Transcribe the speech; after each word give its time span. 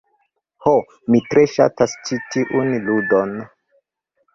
Ho, 0.65 0.73
mi 1.11 1.21
tre 1.35 1.45
ŝatas 1.57 1.95
ĉi 2.09 2.21
tiun 2.33 2.77
ludon. 2.91 3.41